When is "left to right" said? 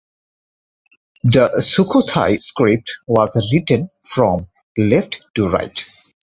4.75-5.85